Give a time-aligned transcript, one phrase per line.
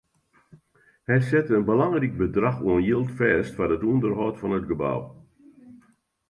[1.07, 5.01] Hy sette in belangryk bedrach oan jild fêst foar it ûnderhâld fan it gebou.